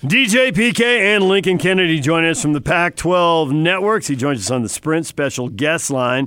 [0.00, 4.06] DJ PK and Lincoln Kennedy join us from the Pac 12 networks.
[4.06, 6.26] He joins us on the Sprint special guest line.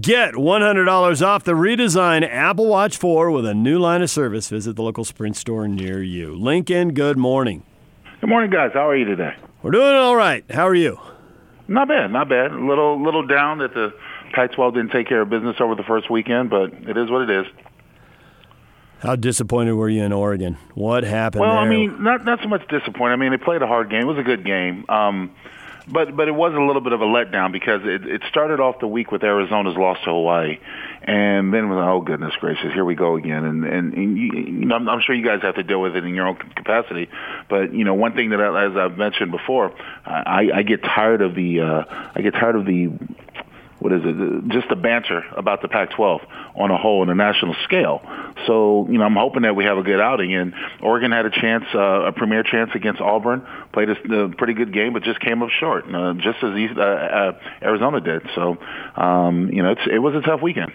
[0.00, 4.48] Get $100 off the redesigned Apple Watch 4 with a new line of service.
[4.48, 6.32] Visit the local Sprint store near you.
[6.36, 7.64] Lincoln, good morning.
[8.20, 8.70] Good morning, guys.
[8.72, 9.34] How are you today?
[9.64, 10.44] We're doing all right.
[10.48, 11.00] How are you?
[11.66, 12.52] Not bad, not bad.
[12.52, 13.92] A little, little down that the
[14.32, 17.30] Pac-12 didn't take care of business over the first weekend, but it is what it
[17.30, 17.46] is.
[19.00, 20.56] How disappointed were you in Oregon?
[20.74, 21.42] What happened?
[21.42, 21.60] Well, there?
[21.60, 23.12] I mean, not not so much disappointed.
[23.12, 24.02] I mean, they played a hard game.
[24.02, 24.84] It was a good game.
[24.88, 25.34] Um,
[25.90, 28.80] but but it was a little bit of a letdown because it, it started off
[28.80, 30.58] the week with Arizona's loss to Hawaii,
[31.02, 33.44] and then was oh goodness gracious, here we go again.
[33.44, 35.96] And and, and you, you know, I'm, I'm sure you guys have to deal with
[35.96, 37.08] it in your own capacity.
[37.48, 39.72] But you know, one thing that I, as I've mentioned before,
[40.04, 42.90] I, I get tired of the uh, I get tired of the
[43.80, 44.48] what is it?
[44.48, 46.20] Just the banter about the Pac-12
[46.56, 48.02] on a whole on a national scale.
[48.46, 50.34] So, you know, I'm hoping that we have a good outing.
[50.34, 53.46] And Oregon had a chance, uh, a premier chance against Auburn.
[53.72, 56.74] Played a, a pretty good game, but just came up short, uh, just as East,
[56.76, 58.22] uh, uh, Arizona did.
[58.34, 58.58] So,
[58.96, 60.72] um, you know, it's, it was a tough weekend.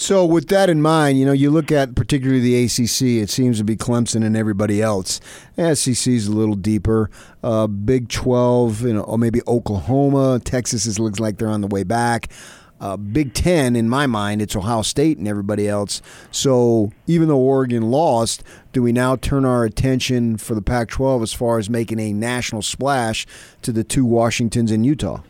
[0.00, 3.58] So, with that in mind, you know, you look at particularly the ACC, it seems
[3.58, 5.20] to be Clemson and everybody else.
[5.56, 7.10] SEC is a little deeper.
[7.42, 10.38] Uh, Big 12, you know, or maybe Oklahoma.
[10.44, 12.30] Texas is, looks like they're on the way back.
[12.80, 16.00] Uh, Big Ten, in my mind, it's Ohio State and everybody else.
[16.30, 21.22] So, even though Oregon lost, do we now turn our attention for the Pac 12
[21.22, 23.26] as far as making a national splash
[23.62, 25.22] to the two Washingtons in Utah?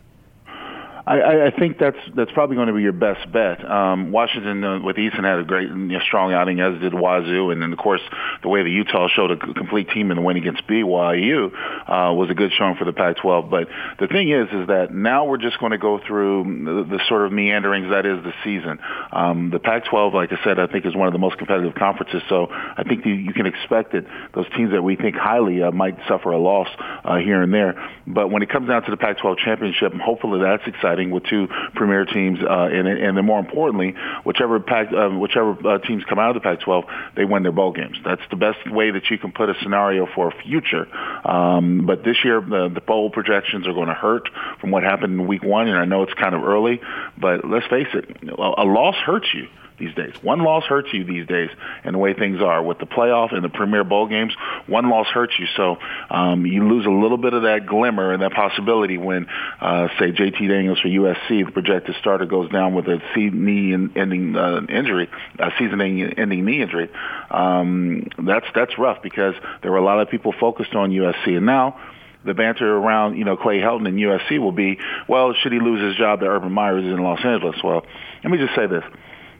[1.05, 3.63] I, I think that's that's probably going to be your best bet.
[3.63, 7.51] Um, Washington uh, with Eason had a great, you know, strong outing, as did Wazoo,
[7.51, 8.01] and then of course
[8.43, 12.29] the way the Utah showed a complete team in the win against BYU uh, was
[12.29, 13.49] a good showing for the Pac-12.
[13.49, 13.67] But
[13.99, 17.25] the thing is, is that now we're just going to go through the, the sort
[17.25, 18.79] of meanderings that is the season.
[19.11, 22.21] Um, the Pac-12, like I said, I think is one of the most competitive conferences.
[22.29, 25.71] So I think you, you can expect that those teams that we think highly uh,
[25.71, 26.67] might suffer a loss
[27.03, 27.89] uh, here and there.
[28.05, 32.05] But when it comes down to the Pac-12 championship, hopefully that's exciting with two premier
[32.05, 36.35] teams, uh, and and then more importantly, whichever Pac, uh, whichever uh, teams come out
[36.35, 36.83] of the Pac-12,
[37.15, 37.97] they win their bowl games.
[38.03, 40.87] That's the best way that you can put a scenario for a future.
[41.27, 44.29] Um, but this year, the, the bowl projections are going to hurt
[44.61, 46.81] from what happened in Week One, and I know it's kind of early,
[47.17, 49.47] but let's face it, a loss hurts you
[49.79, 50.13] these days.
[50.21, 51.49] One loss hurts you these days,
[51.83, 54.33] and the way things are with the playoff and the Premier Bowl games,
[54.67, 55.47] one loss hurts you.
[55.55, 55.77] So
[56.09, 59.27] um, you lose a little bit of that glimmer and that possibility when,
[59.59, 64.61] uh, say, JT Daniels for USC, the projected starter, goes down with a knee-ending uh,
[64.69, 65.09] injury,
[65.39, 66.89] a season-ending knee injury.
[67.31, 71.45] Um, that's that's rough because there were a lot of people focused on USC, and
[71.45, 71.79] now
[72.25, 75.81] the banter around, you know, Clay Helton and USC will be, well, should he lose
[75.81, 77.55] his job to Urban Meyer in Los Angeles?
[77.63, 77.85] Well,
[78.23, 78.83] let me just say this.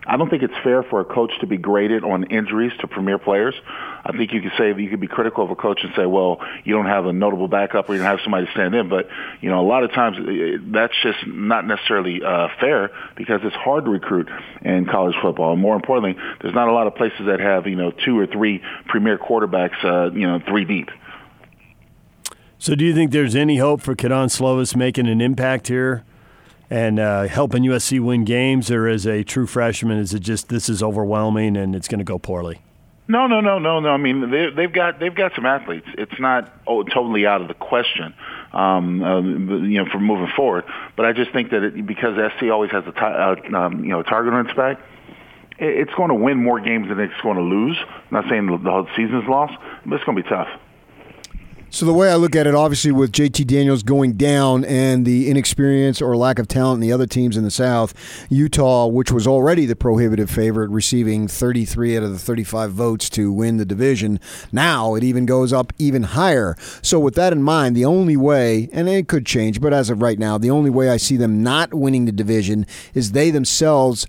[0.08, 3.18] I don't think it's fair for a coach to be graded on injuries to premier
[3.18, 3.54] players.
[4.04, 6.40] I think you could say you could be critical of a coach and say, well,
[6.64, 8.88] you don't have a notable backup or you don't have somebody to stand in.
[8.90, 9.10] But
[9.42, 10.18] you know, a lot of times
[10.72, 14.30] that's just not necessarily uh, fair because it's hard to recruit
[14.62, 15.54] in college football.
[15.54, 18.26] And more importantly, there's not a lot of places that have you know two or
[18.26, 20.90] three premier quarterbacks, uh, you know, three deep.
[22.58, 26.04] So, do you think there's any hope for Kedon Slovis making an impact here
[26.70, 30.70] and uh, helping USC win games, or as a true freshman, is it just this
[30.70, 32.62] is overwhelming and it's going to go poorly?
[33.08, 33.90] No, no, no, no, no.
[33.90, 35.88] I mean, they, they've got they've got some athletes.
[35.98, 38.14] It's not oh, totally out of the question,
[38.54, 40.66] um, uh, you know, for moving forward.
[40.96, 43.90] But I just think that it, because SC always has a t- uh, um, you
[43.90, 44.80] know target on its back,
[45.58, 47.78] it's going to win more games than it's going to lose.
[47.80, 49.54] I'm not saying the whole season's lost,
[49.88, 50.48] but it's going to be tough.
[51.72, 55.30] So the way I look at it, obviously with JT Daniels going down and the
[55.30, 57.94] inexperience or lack of talent in the other teams in the South,
[58.28, 63.32] Utah, which was already the prohibitive favorite, receiving 33 out of the 35 votes to
[63.32, 64.20] win the division,
[64.52, 66.56] now it even goes up even higher.
[66.82, 70.02] So with that in mind, the only way, and it could change, but as of
[70.02, 72.66] right now, the only way I see them not winning the division
[72.96, 74.08] is they themselves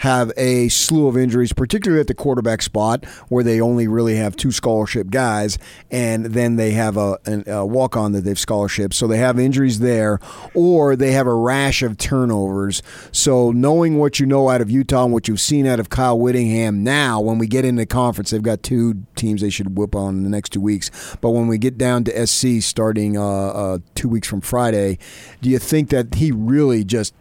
[0.00, 4.34] have a slew of injuries, particularly at the quarterback spot, where they only really have
[4.34, 5.58] two scholarship guys,
[5.90, 8.94] and then they have a, a walk on that they've scholarship.
[8.94, 10.18] So they have injuries there,
[10.54, 12.82] or they have a rash of turnovers.
[13.12, 16.18] So knowing what you know out of Utah and what you've seen out of Kyle
[16.18, 20.16] Whittingham now, when we get into conference, they've got two teams they should whip on
[20.16, 20.90] in the next two weeks.
[21.20, 24.98] But when we get down to SC starting uh, uh, two weeks from Friday,
[25.42, 27.12] do you think that he really just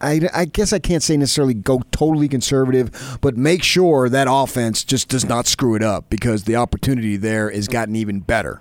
[0.00, 4.84] I, I, guess I can't say necessarily go totally conservative, but make sure that offense
[4.84, 8.60] just does not screw it up because the opportunity there has gotten even better.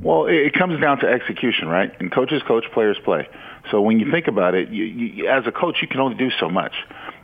[0.00, 1.92] Well, it comes down to execution, right?
[2.00, 3.28] And coaches coach, players play.
[3.70, 6.30] So when you think about it, you, you, as a coach, you can only do
[6.38, 6.74] so much.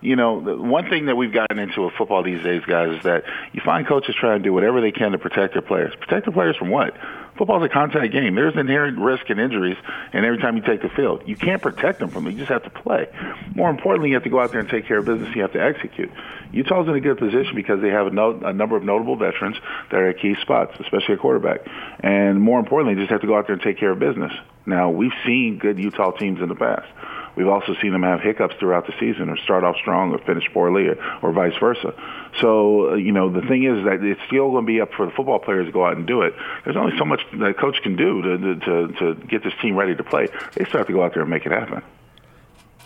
[0.00, 3.02] you know, the one thing that we've gotten into with football these days, guys, is
[3.02, 5.94] that you find coaches trying to do whatever they can to protect their players.
[5.96, 6.96] Protect their players from what?
[7.40, 8.34] Football's a contact game.
[8.34, 9.78] There's inherent risk and injuries,
[10.12, 12.32] and every time you take the field, you can't protect them from it.
[12.32, 13.08] You just have to play.
[13.54, 15.34] More importantly, you have to go out there and take care of business.
[15.34, 16.10] You have to execute.
[16.52, 19.56] Utah's in a good position because they have a, no, a number of notable veterans
[19.90, 21.60] that are at key spots, especially a quarterback.
[22.00, 24.32] And more importantly, you just have to go out there and take care of business.
[24.66, 26.88] Now, we've seen good Utah teams in the past.
[27.36, 30.44] We've also seen them have hiccups throughout the season or start off strong or finish
[30.52, 31.94] poorly or, or vice versa.
[32.40, 35.06] So, uh, you know, the thing is that it's still going to be up for
[35.06, 36.34] the football players to go out and do it.
[36.64, 39.76] There's only so much that a coach can do to, to, to get this team
[39.76, 40.28] ready to play.
[40.54, 41.82] They still have to go out there and make it happen.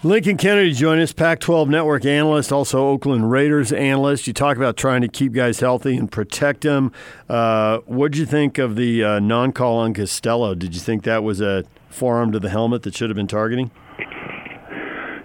[0.02, 4.26] Lincoln Kennedy join us, Pac-12 Network analyst, also Oakland Raiders analyst.
[4.26, 6.92] You talk about trying to keep guys healthy and protect them.
[7.26, 10.54] Uh, what did you think of the uh, non-call on Costello?
[10.54, 13.70] Did you think that was a forearm to the helmet that should have been targeting?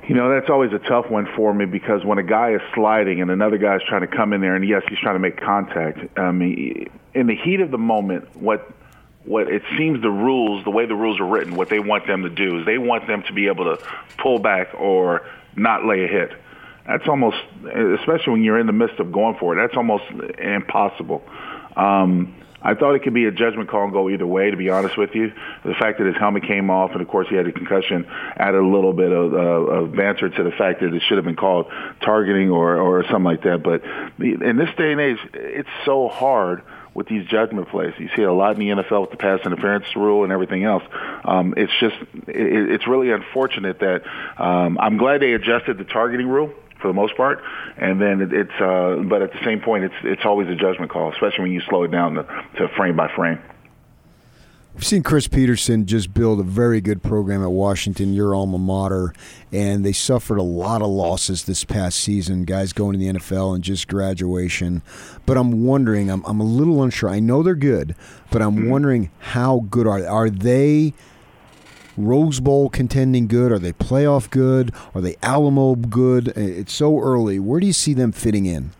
[0.09, 3.21] You know, that's always a tough one for me because when a guy is sliding
[3.21, 5.39] and another guy is trying to come in there, and yes, he's trying to make
[5.39, 5.99] contact.
[6.17, 8.67] I mean, in the heat of the moment, what
[9.25, 12.23] what it seems the rules, the way the rules are written, what they want them
[12.23, 13.85] to do is they want them to be able to
[14.17, 16.31] pull back or not lay a hit.
[16.87, 17.37] That's almost,
[17.99, 20.05] especially when you're in the midst of going for it, that's almost
[20.39, 21.23] impossible.
[21.75, 24.69] Um, I thought it could be a judgment call and go either way, to be
[24.69, 25.31] honest with you.
[25.63, 28.59] The fact that his helmet came off and, of course, he had a concussion added
[28.59, 31.35] a little bit of, uh, of banter to the fact that it should have been
[31.35, 31.67] called
[32.01, 33.63] targeting or, or something like that.
[33.63, 33.83] But
[34.21, 36.63] in this day and age, it's so hard
[36.93, 37.93] with these judgment plays.
[37.97, 40.83] You see a lot in the NFL with the pass interference rule and everything else.
[41.23, 41.95] Um, it's just,
[42.27, 44.03] it, it's really unfortunate that
[44.37, 47.41] um, I'm glad they adjusted the targeting rule for the most part.
[47.77, 50.91] And then it, it's, uh, but at the same point, it's it's always a judgment
[50.91, 52.23] call, especially when you slow it down to,
[52.57, 53.39] to frame by frame.
[54.79, 59.13] We've seen Chris Petersen just build a very good program at Washington, your alma mater,
[59.51, 63.55] and they suffered a lot of losses this past season, guys going to the NFL
[63.55, 64.81] and just graduation.
[65.25, 67.09] But I'm wondering, I'm, I'm a little unsure.
[67.09, 67.93] I know they're good,
[68.31, 68.69] but I'm mm-hmm.
[68.69, 70.07] wondering how good are they?
[70.07, 70.93] Are they
[71.99, 73.51] Rose Bowl contending good?
[73.51, 74.73] Are they playoff good?
[74.95, 76.29] Are they Alamo good?
[76.29, 77.39] It's so early.
[77.39, 78.71] Where do you see them fitting in?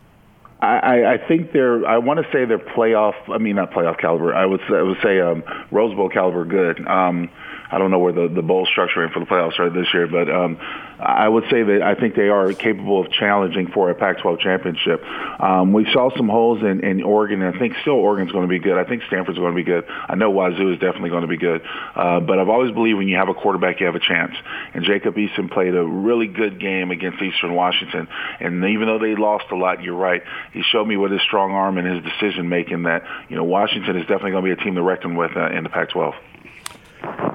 [0.62, 1.86] I, I think they're.
[1.88, 3.14] I want to say they're playoff.
[3.30, 4.34] I mean, not playoff caliber.
[4.34, 6.86] I would I would say um, Rose Bowl caliber good.
[6.86, 7.30] Um,
[7.72, 10.30] I don't know where the the bowl structuring for the playoffs are this year, but
[10.30, 10.58] um,
[11.00, 15.04] I would say that I think they are capable of challenging for a Pac-12 championship.
[15.40, 18.50] Um, we saw some holes in, in Oregon, and I think still Oregon's going to
[18.50, 18.78] be good.
[18.78, 19.86] I think Stanford's going to be good.
[19.88, 21.62] I know Wazoo is definitely going to be good,
[21.96, 24.34] uh, but I've always believed when you have a quarterback, you have a chance.
[24.74, 28.10] And Jacob Eason played a really good game against Eastern Washington,
[28.42, 30.22] and even though they lost a lot, you're right.
[30.54, 33.96] He showed me with his strong arm and his decision making that you know Washington
[33.96, 36.14] is definitely going to be a team to reckon with uh, in the Pac-12.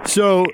[0.07, 0.47] So,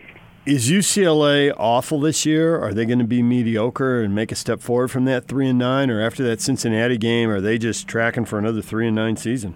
[0.46, 2.58] is UCLA awful this year?
[2.58, 5.58] Are they going to be mediocre and make a step forward from that three and
[5.58, 9.16] nine, or after that Cincinnati game, are they just tracking for another three and nine
[9.16, 9.54] season?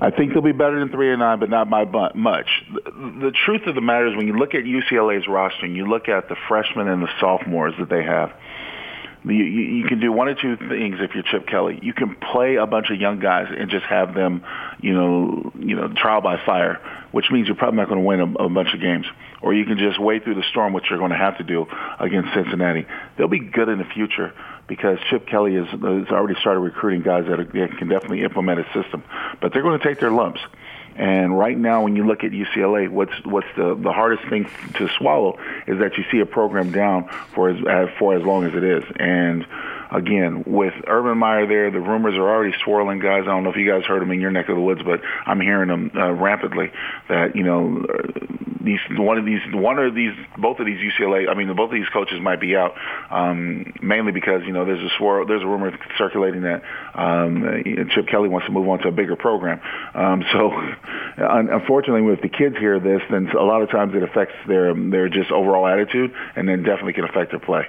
[0.00, 1.84] I think they'll be better than three and nine, but not by
[2.14, 2.48] much.
[2.74, 5.86] The, the truth of the matter is, when you look at UCLA's roster and you
[5.86, 8.32] look at the freshmen and the sophomores that they have,
[9.26, 11.78] you, you can do one or two things if you're Chip Kelly.
[11.82, 14.44] You can play a bunch of young guys and just have them,
[14.80, 16.80] you know, you know, trial by fire,
[17.12, 19.06] which means you're probably not going to win a, a bunch of games.
[19.42, 21.66] Or you can just wade through the storm, which you're going to have to do
[21.98, 22.86] against Cincinnati.
[23.16, 24.32] They'll be good in the future
[24.68, 28.60] because Chip Kelly has, has already started recruiting guys that, are, that can definitely implement
[28.60, 29.02] a system.
[29.40, 30.40] But they're going to take their lumps.
[30.96, 34.88] And right now, when you look at UCLA, what's what's the, the hardest thing to
[34.96, 38.64] swallow is that you see a program down for as for as long as it
[38.64, 38.84] is.
[38.96, 39.46] And
[39.90, 43.22] again, with Urban Meyer there, the rumors are already swirling, guys.
[43.22, 45.00] I don't know if you guys heard them in your neck of the woods, but
[45.26, 46.72] I'm hearing them uh, rampantly
[47.08, 47.84] that you know
[48.66, 51.74] these one of these one of these both of these UCLA I mean both of
[51.74, 52.74] these coaches might be out
[53.10, 56.62] um, mainly because you know there's a swirl there's a rumor circulating that
[56.94, 57.62] um,
[57.94, 59.60] Chip Kelly wants to move on to a bigger program.
[59.94, 60.52] Um, so
[61.16, 65.08] unfortunately, if the kids hear this, then a lot of times it affects their their
[65.08, 67.66] just overall attitude, and then definitely can affect their play.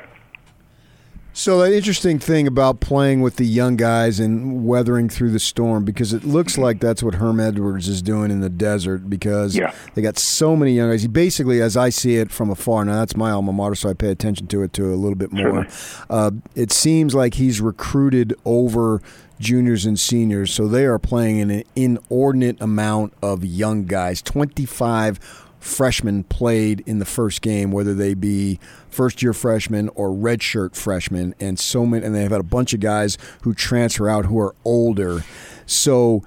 [1.37, 5.85] So that interesting thing about playing with the young guys and weathering through the storm,
[5.85, 9.71] because it looks like that's what Herm Edwards is doing in the desert, because yeah.
[9.93, 11.03] they got so many young guys.
[11.03, 13.93] He basically, as I see it from afar, now that's my alma mater, so I
[13.93, 15.67] pay attention to it to a little bit more.
[16.09, 18.99] Uh, it seems like he's recruited over
[19.39, 24.23] juniors and seniors, so they are playing an inordinate amount of young guys.
[24.23, 25.19] Twenty five
[25.59, 28.59] freshmen played in the first game, whether they be
[28.89, 32.79] first year freshmen or redshirt freshmen, and so many, and they've had a bunch of
[32.79, 35.23] guys who transfer out who are older.
[35.65, 36.23] So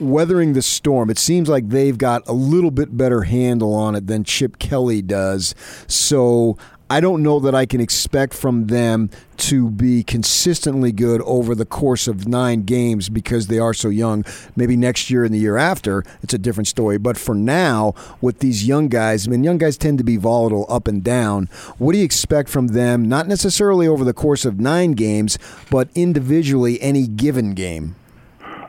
[0.00, 4.06] weathering the storm, it seems like they've got a little bit better handle on it
[4.06, 5.54] than Chip Kelly does.
[5.86, 6.56] So
[6.90, 11.66] I don't know that I can expect from them to be consistently good over the
[11.66, 14.24] course of nine games because they are so young.
[14.56, 16.96] Maybe next year and the year after, it's a different story.
[16.96, 20.64] But for now, with these young guys, I mean, young guys tend to be volatile
[20.70, 21.50] up and down.
[21.76, 25.38] What do you expect from them, not necessarily over the course of nine games,
[25.70, 27.96] but individually any given game?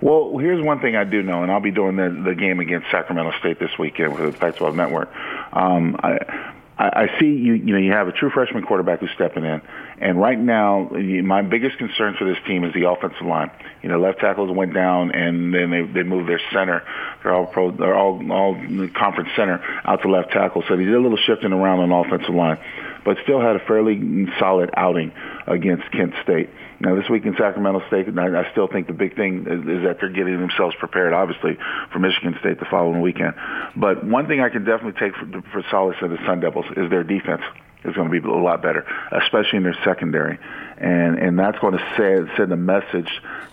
[0.02, 2.90] Well, here's one thing I do know, and I'll be doing the, the game against
[2.92, 5.10] Sacramento State this weekend with the Pac-12 Network.
[5.52, 7.54] Um, I, I I see you.
[7.54, 9.62] You know, you have a true freshman quarterback who's stepping in,
[10.02, 13.52] and right now, my biggest concern for this team is the offensive line.
[13.84, 16.84] You know, left tackles went down, and then they they moved their center.
[17.22, 17.72] They're all pro.
[17.72, 18.56] They're all all
[18.96, 20.64] conference center out to left tackle.
[20.68, 22.60] So they did a little shifting around on offensive line,
[23.04, 25.12] but still had a fairly solid outing
[25.48, 26.50] against Kent State.
[26.82, 29.84] Now, this week in Sacramento State, I, I still think the big thing is, is
[29.84, 31.58] that they're getting themselves prepared, obviously,
[31.92, 33.34] for Michigan State the following weekend.
[33.76, 36.90] But one thing I can definitely take for, for solace in the Sun Devils is
[36.90, 37.42] their defense
[37.84, 40.38] is going to be a lot better, especially in their secondary.
[40.78, 43.10] And and that's going to send send a message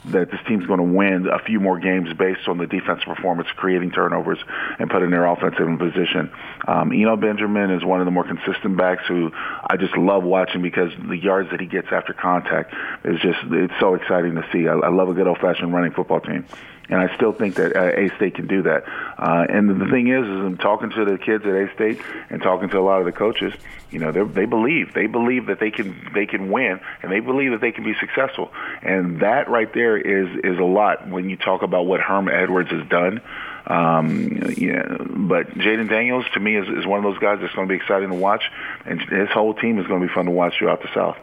[0.06, 3.48] that this team's going to win a few more games based on the defensive performance,
[3.56, 4.38] creating turnovers
[4.78, 6.30] and putting their offense in position.
[6.68, 10.62] Um, Eno Benjamin is one of the more consistent backs who I just love watching
[10.62, 14.68] because the yards that he gets after contact is just it's so exciting to see.
[14.68, 16.46] I, I love a good old fashioned running football team
[16.88, 18.84] and I still think that uh, A State can do that.
[19.18, 22.00] Uh, and the thing is, is I'm talking to the kids at A State
[22.30, 23.52] and talking to a lot of the coaches.
[23.90, 27.52] You know, they believe they believe that they can they can win, and they believe
[27.52, 28.52] that they can be successful.
[28.82, 32.70] And that right there is is a lot when you talk about what Herm Edwards
[32.70, 33.20] has done.
[33.66, 37.66] Um, yeah, but Jayden Daniels to me is, is one of those guys that's going
[37.66, 38.44] to be exciting to watch,
[38.84, 41.16] and his whole team is going to be fun to watch throughout the South.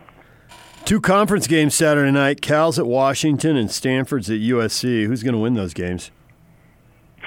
[0.86, 2.42] Two conference games Saturday night.
[2.42, 5.06] Cal's at Washington and Stanford's at USC.
[5.06, 6.12] Who's going to win those games?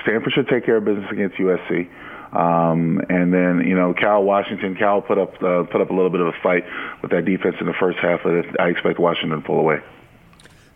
[0.02, 1.88] Stanford should take care of business against USC.
[2.36, 4.76] Um, and then you know Cal Washington.
[4.76, 6.64] Cal put up uh, put up a little bit of a fight
[7.00, 8.20] with that defense in the first half.
[8.24, 9.78] But I expect Washington to pull away.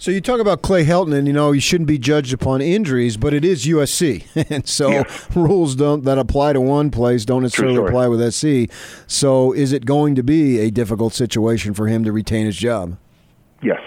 [0.01, 3.19] So you talk about Clay Helton, and you know you shouldn't be judged upon injuries,
[3.19, 5.05] but it is USC, and so yeah.
[5.35, 8.75] rules don't that apply to one place don't necessarily apply with SC.
[9.07, 12.97] So is it going to be a difficult situation for him to retain his job?
[13.63, 13.83] Yes,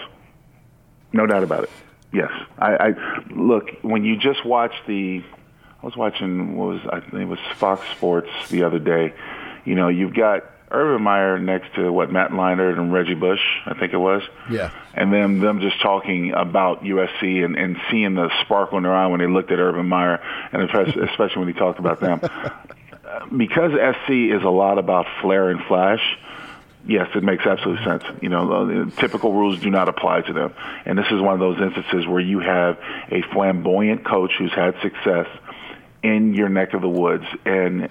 [1.12, 1.70] no doubt about it.
[2.12, 2.30] Yes,
[2.60, 2.94] I, I
[3.34, 5.20] look when you just watch the.
[5.82, 9.12] I was watching what was I think it was Fox Sports the other day.
[9.64, 13.74] You know, you've got Urban Meyer next to what Matt Leinart and Reggie Bush, I
[13.74, 14.22] think it was.
[14.50, 14.70] Yeah.
[14.92, 19.06] And then them just talking about USC and, and seeing the sparkle in their eye
[19.06, 20.20] when they looked at Urban Meyer,
[20.52, 20.62] and
[21.08, 22.20] especially when he talked about them.
[23.36, 26.02] because SC is a lot about flair and flash.
[26.86, 28.04] Yes, it makes absolute sense.
[28.20, 30.52] You know, typical rules do not apply to them.
[30.84, 32.78] And this is one of those instances where you have
[33.10, 35.26] a flamboyant coach who's had success
[36.02, 37.24] in your neck of the woods.
[37.46, 37.88] And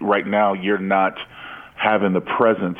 [0.00, 1.18] right now, you're not–
[1.78, 2.78] having the presence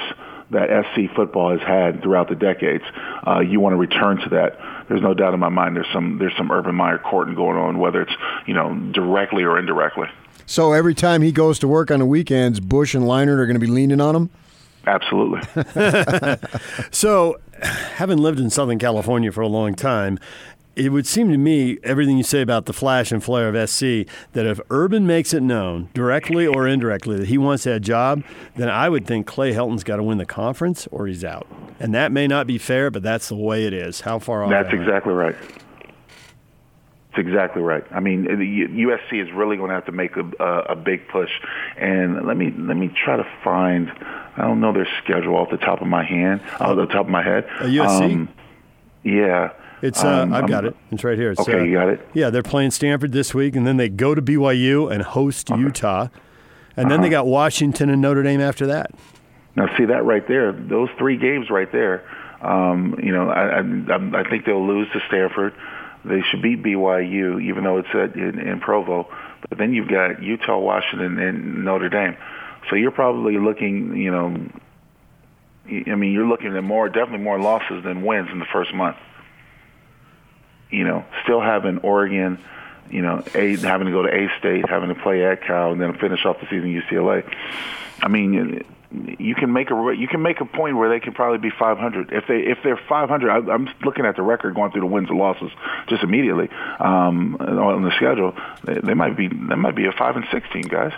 [0.51, 2.85] that SC football has had throughout the decades.
[3.27, 4.59] Uh, you want to return to that.
[4.89, 5.77] There's no doubt in my mind.
[5.77, 8.13] There's some there's some Urban Meyer courting going on, whether it's
[8.47, 10.09] you know directly or indirectly.
[10.47, 13.61] So every time he goes to work on the weekends, Bush and Leinart are going
[13.61, 14.31] to be leaning on him.
[14.87, 15.43] Absolutely.
[16.91, 20.19] so, having lived in Southern California for a long time,
[20.79, 24.07] it would seem to me everything you say about the flash and flare of SC
[24.33, 28.23] that if Urban makes it known directly or indirectly that he wants that job,
[28.55, 31.49] then I would think Clay Helton's got to win the conference or he's out.
[31.81, 34.03] And that may not be fair, but that's the way it is.
[34.03, 34.51] How far off?
[34.51, 35.35] That's exactly right.
[37.11, 37.85] It's exactly right.
[37.91, 41.31] I mean, USC is really going to have to make a, a, a big push.
[41.77, 43.91] And let me let me try to find.
[44.37, 47.11] I don't know their schedule off the top of my hand, off the top of
[47.11, 47.47] my head.
[47.61, 48.13] A USC.
[48.13, 48.29] Um,
[49.03, 49.53] yeah.
[49.83, 50.77] It's uh, um, I've got it.
[50.91, 51.31] It's right here.
[51.31, 52.01] It's, okay, uh, you got it.
[52.15, 55.61] Yeah, they're playing Stanford this week, and then they go to BYU and host okay.
[55.61, 56.09] Utah,
[56.77, 56.89] and uh-huh.
[56.89, 57.25] then they uh-huh.
[57.25, 58.91] got Washington and Notre Dame after that.
[59.57, 60.53] Now, see that right there.
[60.53, 62.09] Those three games right there.
[62.41, 65.55] Um, you know, I, I, I think they'll lose to Stanford.
[66.05, 69.09] They should beat BYU, even though it's at, in, in Provo.
[69.49, 72.17] But then you've got Utah, Washington, and Notre Dame.
[72.71, 74.37] So you're probably looking, you know,
[75.67, 78.97] I mean, you're looking at more, definitely more losses than wins in the first month
[80.71, 82.39] you know, still having Oregon,
[82.91, 85.81] you know, a, having to go to A State, having to play at Cal, and
[85.81, 87.25] then finish off the season UCLA.
[88.01, 91.39] I mean, you can make a you can make a point where they can probably
[91.39, 93.31] be 500 if they if they're 500.
[93.31, 95.51] I, I'm looking at the record going through the wins and losses
[95.89, 96.49] just immediately
[96.81, 98.35] um, on the schedule.
[98.65, 100.93] They, they might be they might be a five and 16 guys.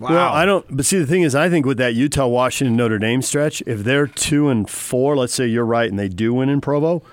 [0.00, 0.10] Wow.
[0.10, 0.66] Well, I don't.
[0.68, 3.84] But see, the thing is, I think with that Utah, Washington, Notre Dame stretch, if
[3.84, 7.04] they're two and four, let's say you're right, and they do win in Provo,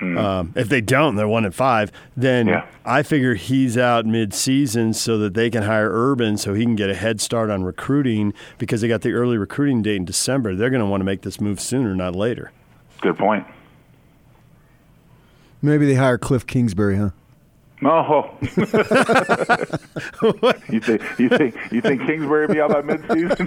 [0.00, 1.90] Um, if they don't, they're one and five.
[2.16, 2.66] Then Yeah.
[2.84, 6.88] I figure he's out mid-season so that they can hire Urban so he can get
[6.90, 10.54] a head start on recruiting because they got the early recruiting date in December.
[10.54, 12.52] They're going to want to make this move sooner, not later.
[13.00, 13.46] Good point.
[15.60, 17.10] Maybe they hire Cliff Kingsbury, huh?
[17.84, 18.30] Oh,
[20.68, 23.46] you think you think you think Kingsbury will be out by midseason?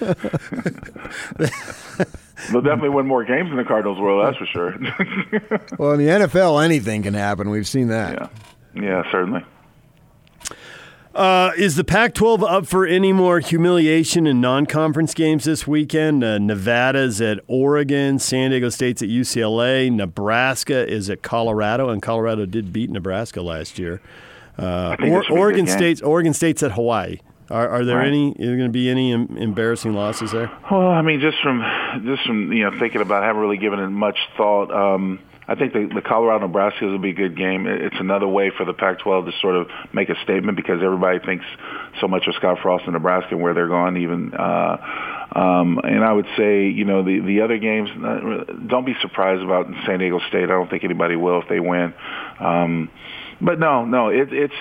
[2.50, 4.22] They'll definitely win more games than the Cardinals will.
[4.24, 4.70] That's for sure.
[5.78, 7.50] Well, in the NFL, anything can happen.
[7.50, 8.30] We've seen that.
[8.74, 9.44] yeah, yeah, certainly.
[11.14, 16.22] Uh, is the Pac-12 up for any more humiliation in non-conference games this weekend?
[16.22, 22.46] Uh, Nevada's at Oregon, San Diego State's at UCLA, Nebraska is at Colorado, and Colorado
[22.46, 24.00] did beat Nebraska last year.
[24.56, 25.66] Uh, or, this will be a good Oregon.
[25.66, 27.18] State's Oregon State's at Hawaii.
[27.50, 28.06] Are, are there Right.
[28.06, 28.30] any?
[28.32, 30.52] Are there going to be any em- embarrassing losses there?
[30.70, 31.60] Well, I mean, just from
[32.04, 34.70] just from you know thinking about, it, I haven't really given it much thought.
[34.70, 35.18] Um,
[35.50, 37.66] I think the, the Colorado Nebraska will be a good game.
[37.66, 41.44] It's another way for the Pac-12 to sort of make a statement because everybody thinks
[42.00, 43.96] so much of Scott Frost in Nebraska and where they're going.
[43.96, 44.76] Even uh,
[45.34, 49.42] um, and I would say, you know, the the other games, uh, don't be surprised
[49.42, 50.44] about San Diego State.
[50.44, 51.94] I don't think anybody will if they win.
[52.38, 52.88] Um,
[53.40, 54.54] but no, no, it, it's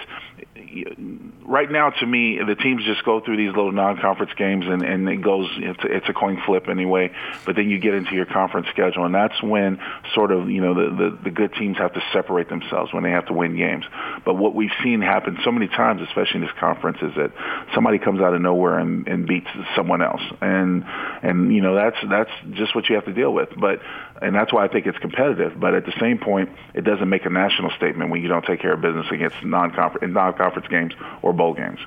[1.49, 5.09] right now to me the teams just go through these little non-conference games and, and
[5.09, 7.11] it goes it's, it's a coin flip anyway
[7.45, 9.79] but then you get into your conference schedule and that's when
[10.13, 13.11] sort of you know the, the the good teams have to separate themselves when they
[13.11, 13.85] have to win games.
[14.25, 17.31] But what we've seen happen so many times especially in this conference is that
[17.73, 20.21] somebody comes out of nowhere and, and beats someone else.
[20.41, 20.85] And
[21.21, 23.49] and you know that's that's just what you have to deal with.
[23.57, 23.81] But
[24.21, 25.59] and that's why I think it's competitive.
[25.59, 28.61] But at the same point it doesn't make a national statement when you don't take
[28.61, 31.79] care of business against non-conference non-conference games or bowl games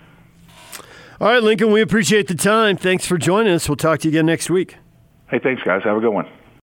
[1.21, 2.77] All right, Lincoln, we appreciate the time.
[2.77, 3.69] Thanks for joining us.
[3.69, 4.79] We'll talk to you again next week.
[5.31, 5.83] Hey, thanks, guys.
[5.85, 6.27] Have a good one.